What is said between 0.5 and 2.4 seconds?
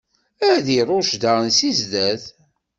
t-iṛucc daɣen si zdat.